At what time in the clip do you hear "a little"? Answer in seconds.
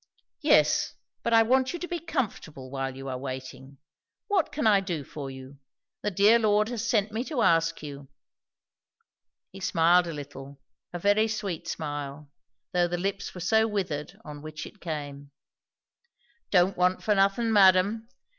10.07-10.59